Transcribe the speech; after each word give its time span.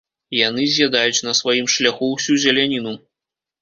Яны 0.37 0.63
з'ядаюць 0.75 1.25
на 1.29 1.35
сваім 1.43 1.71
шляху 1.77 2.11
ўсю 2.17 2.43
зеляніну. 2.49 3.01